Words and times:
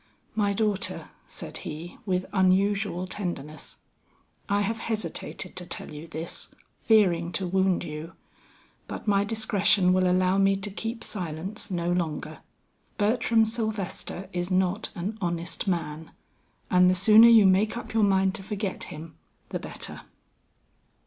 "My 0.33 0.51
daughter," 0.51 1.09
said 1.27 1.57
he, 1.57 1.99
with 2.07 2.25
unusual 2.33 3.05
tenderness, 3.05 3.77
"I 4.49 4.61
have 4.61 4.79
hesitated 4.79 5.55
to 5.57 5.65
tell 5.67 5.93
you 5.93 6.07
this, 6.07 6.49
fearing 6.79 7.31
to 7.33 7.45
wound 7.45 7.83
you; 7.83 8.13
but 8.87 9.07
my 9.07 9.23
discretion 9.23 9.93
will 9.93 10.09
allow 10.09 10.39
me 10.39 10.55
to 10.55 10.71
keep 10.71 11.03
silence 11.03 11.69
no 11.69 11.91
longer. 11.91 12.39
Bertram 12.97 13.45
Sylvester 13.45 14.27
is 14.33 14.49
not 14.49 14.89
an 14.95 15.19
honest 15.21 15.67
man, 15.67 16.09
and 16.71 16.89
the 16.89 16.95
sooner 16.95 17.27
you 17.27 17.45
make 17.45 17.77
up 17.77 17.93
your 17.93 18.01
mind 18.01 18.33
to 18.33 18.41
forget 18.41 18.85
him, 18.85 19.13
the 19.49 19.59
better." 19.59 20.01